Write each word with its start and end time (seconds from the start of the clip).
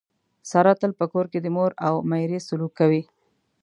ساره 0.49 0.73
تل 0.79 0.91
په 0.99 1.05
کور 1.13 1.25
کې 1.31 1.39
د 1.41 1.47
مور 1.55 1.71
او 1.87 1.95
میرې 2.09 2.39
سلوک 2.47 2.71
کوي. 2.79 3.01